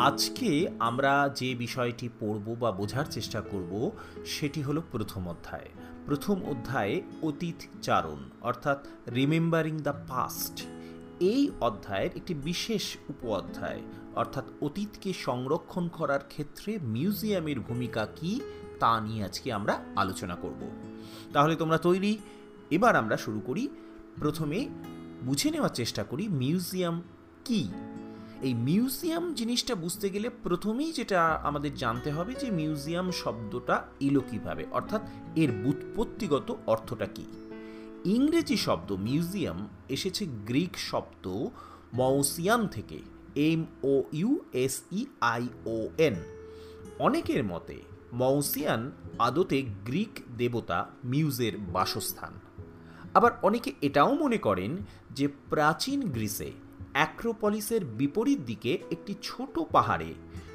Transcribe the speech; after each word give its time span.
আজকে 0.00 0.68
আমরা 0.78 1.30
যে 1.34 1.54
বিষয়টি 1.54 2.08
পড়ব 2.20 2.54
বা 2.54 2.72
বোঝার 2.72 3.04
চেষ্টা 3.04 3.40
করব, 3.40 3.90
সেটি 4.24 4.62
হলো 4.62 4.82
প্রথম 4.92 5.28
অধ্যায়। 5.28 5.68
প্রথম 6.06 6.42
অধ্যায়ে, 6.42 7.02
অতীত 7.22 7.82
চারণ, 7.82 8.30
অর্থাৎ 8.40 8.86
রিমেম্বারিং 9.08 9.78
দ্য 9.78 9.92
পাস্ট। 10.08 10.66
এই 11.20 11.50
অধ্যায়ের 11.60 12.10
একটি 12.16 12.34
বিশেষ 12.34 12.96
উপ 13.08 13.26
অধ্যায় 13.26 13.80
অর্থাৎ 14.14 14.44
অতীতকে 14.60 15.12
সংরক্ষণ 15.12 15.88
করার 15.88 16.20
ক্ষেত্রে 16.28 16.78
মিউজিয়ামের 16.82 17.60
ভূমিকা 17.60 18.06
কি, 18.16 18.40
তা 18.78 19.00
নিয়ে 19.00 19.24
আজকে 19.24 19.52
আমরা 19.52 19.84
আলোচনা 19.96 20.34
করব। 20.34 20.70
তাহলে 21.32 21.56
তোমরা 21.56 21.78
তৈরি। 21.78 22.18
এবার 22.70 22.96
আমরা 22.96 23.16
শুরু 23.16 23.40
করি। 23.40 23.68
প্রথমে 24.16 24.68
বুঝে 25.24 25.50
নেওয়ার 25.50 25.70
চেষ্টা 25.70 26.04
করি, 26.04 26.28
মিউজিয়াম 26.28 27.02
কি? 27.44 27.68
এই 28.42 28.54
মিউজিয়াম 28.54 29.34
জিনিসটা 29.34 29.74
বুঝতে 29.74 30.10
গেলে 30.10 30.30
প্রথমেই 30.30 30.92
যেটা 30.92 31.24
আমাদের 31.24 31.74
জানতে 31.74 32.10
হবে 32.10 32.34
যে 32.34 32.50
মিউজিয়াম 32.50 33.10
শব্দটা 33.10 33.82
এলো 34.00 34.20
কীভাবে? 34.30 34.66
অর্থাৎ 34.70 35.02
এর 35.36 35.52
বুৎপত্তিগত 35.52 36.56
অর্থটা 36.66 37.06
কী? 37.06 37.24
ইংরেজি 38.04 38.56
শব্দ 38.56 38.92
মিউজিয়াম 38.92 39.68
এসেছে 39.88 40.26
গ্রিক 40.26 40.78
শব্দ 40.78 41.46
মৌসিয়ান 41.94 42.66
থেকে, 42.66 42.98
M 43.34 43.66
O 43.82 44.02
U 44.12 44.40
S 44.52 44.82
E 44.92 45.06
I 45.20 45.48
O 45.66 45.88
N. 45.98 46.14
অনেকের 46.98 47.44
মতে 47.44 47.82
মৌসিয়ান 48.12 48.90
আদতে 49.18 49.62
গ্রিক 49.62 50.20
দেবতা 50.36 50.86
মিউজের 51.04 51.58
বাসস্থান। 51.58 52.32
আবার 53.14 53.30
অনেকে 53.42 53.72
এটাও 53.82 54.14
মনে 54.14 54.38
করেন 54.38 54.76
যে 55.10 55.28
প্রাচীন 55.28 56.10
গ্রিসে 56.10 56.52
অ্যাক্রোপলিসের 56.92 57.84
বিপরীত 57.84 58.40
দিকে 58.40 58.78
একটি 58.90 59.14
ছোট 59.22 59.58
পাহাড়ে 59.72 60.14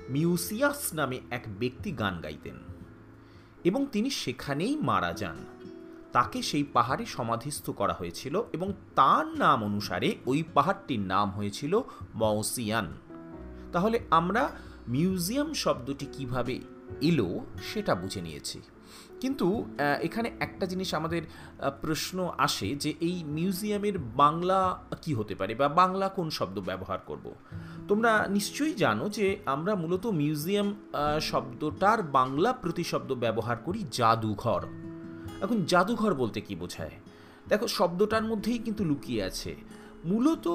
মিউসিয়াস 0.09 0.93
নামে 0.93 1.19
এক 1.31 1.43
ব্যক্তি 1.59 1.91
গান 1.91 2.21
গাইতেন 2.21 2.55
এবং 3.63 3.85
তিনি 3.91 4.09
সেখানেই 4.09 4.75
মারা 4.75 5.13
যান। 5.13 5.35
তাকে 6.11 6.41
সেই 6.41 6.63
পাহাড়ে 6.63 7.05
সমাধিস্থ 7.05 7.69
করা 7.69 7.93
হয়েছিল 7.93 8.43
এবং 8.53 8.73
তার 8.95 9.25
নাম 9.27 9.63
অনুসারে 9.63 10.15
ওই 10.25 10.43
পাহাড়টির 10.53 10.99
নাম 10.99 11.29
হয়েছিল 11.29 11.81
মৌসিয়ান 12.15 12.93
তাহলে 13.71 13.99
আমরা 14.11 14.51
মিউজিয়াম 14.87 15.53
শব্দটি 15.53 16.05
কীভাবে 16.11 16.59
এলো 17.01 17.45
সেটা 17.63 17.95
বুঝে 17.95 18.21
নিয়েছি। 18.21 18.61
কিন্তু 19.19 19.65
এখানে 20.01 20.31
একটা 20.39 20.65
জিনিস 20.65 20.93
আমাদের 20.93 21.21
প্রশ্ন 21.81 22.31
আসে 22.37 22.75
যে 22.75 22.93
এই 23.01 23.23
মিউজিয়ামের 23.27 23.97
বাংলা 23.99 24.59
কি 25.01 25.13
হতে 25.13 25.35
পারে 25.35 25.55
বা 25.55 25.67
বাংলা 25.67 26.09
কোন 26.09 26.29
শব্দ 26.29 26.59
ব্যবহার 26.59 26.99
করব। 26.99 27.33
তোমরা 27.87 28.27
নিশ্চয়ই 28.27 28.73
জানো 28.73 29.09
যে 29.09 29.39
আমরা 29.45 29.75
মূলত 29.75 30.05
মিউজিয়াম 30.05 30.75
শব্দটার 31.21 32.03
বাংলা 32.03 32.53
প্রতিশব্দ 32.53 33.13
ব্যবহার 33.13 33.57
করি 33.57 33.83
জাদুঘর। 33.91 34.61
এখন 35.41 35.63
জাদুঘর 35.65 36.13
বলতে 36.13 36.41
কি 36.41 36.55
বোঝায়? 36.55 36.95
দেখো, 37.47 37.67
শব্দটার 37.67 38.23
মধ্যেই 38.23 38.57
কিন্তু 38.57 38.85
লুকিয়ে 38.85 39.23
আছে। 39.23 39.55
মূলত 40.05 40.45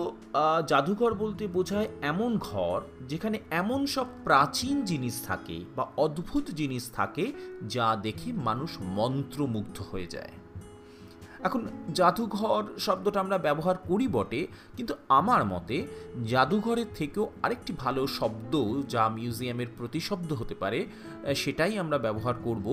জাদুঘর 0.69 1.13
বলতে 1.15 1.45
বোঝায় 1.47 1.89
এমন 2.03 2.39
ঘর 2.39 2.79
যেখানে 3.09 3.39
এমন 3.51 3.81
সব 3.87 4.07
প্রাচীন 4.25 4.77
জিনিস 4.85 5.17
থাকে 5.27 5.57
বা 5.77 5.85
অদ্ভুত 5.97 6.51
জিনিস 6.51 6.85
থাকে 6.93 7.25
যা 7.69 7.87
দেখে 8.03 8.33
মানুষ 8.33 8.71
মন্ত্রমুগ্ধ 8.99 9.77
হয়ে 9.83 10.07
যায়। 10.07 10.33
এখন 11.47 11.61
জাদুঘর 11.99 12.63
শব্দটা 12.87 13.19
আমরা 13.25 13.39
ব্যবহার 13.47 13.77
করি 13.89 14.07
বটে, 14.09 14.41
কিন্তু 14.77 14.93
আমার 15.19 15.43
মতে 15.53 15.77
জাদুঘরের 16.33 16.89
থেকেও 16.99 17.25
আরেকটি 17.45 17.73
ভালো 17.83 18.03
শব্দ 18.19 18.53
যা 18.93 19.03
মিউজিয়ামের 19.19 19.71
প্রতিশব্দ 19.79 20.31
হতে 20.33 20.55
পারে 20.55 20.81
সেটাই 21.43 21.75
আমরা 21.79 21.99
ব্যবহার 22.07 22.37
করব 22.47 22.67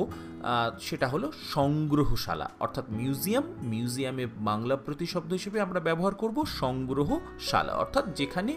সেটা 0.88 1.08
হলো 1.08 1.28
সংগ্রহশালা। 1.56 2.47
অর্থাৎ 2.59 2.86
মিউজিয়াম, 3.00 3.46
মিউজিয়ামে 3.72 4.25
বাংলা 4.50 4.75
প্রতিশব্দ 4.88 5.31
হিসেবে 5.34 5.58
আমরা 5.62 5.80
ব্যবহার 5.80 6.13
করব 6.16 6.38
সংগ্রহশালা। 6.62 7.74
অর্থাৎ 7.84 8.06
যেখানে 8.19 8.53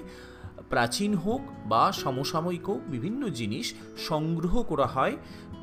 প্রাচীন 0.72 1.12
হোক 1.14 1.42
বা 1.72 1.82
সমসাময়িক 2.02 2.64
হোক, 2.70 2.80
বিভিন্ন 2.94 3.22
জিনিস 3.40 3.66
সংগ্রহ 4.08 4.54
করা 4.62 4.86
হয়, 4.86 5.14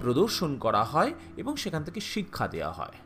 প্রদর্শন 0.01 0.51
করা 0.65 0.83
হয় 0.83 1.11
এবং 1.37 1.53
সেখান 1.63 1.81
থেকে 1.87 1.99
শিক্ষা 2.13 2.45
দেওয়া 2.47 2.73
হয়। 2.73 2.97